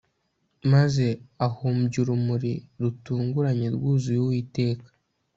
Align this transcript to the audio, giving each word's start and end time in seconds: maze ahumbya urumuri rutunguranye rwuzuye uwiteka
maze 0.71 1.05
ahumbya 1.47 1.97
urumuri 2.03 2.53
rutunguranye 2.81 3.67
rwuzuye 3.75 4.19
uwiteka 4.21 4.87